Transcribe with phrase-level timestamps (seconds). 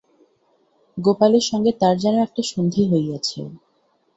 [0.97, 3.39] গোপালের সঙ্গে তার যেন একটা সন্ধি হইয়াছে।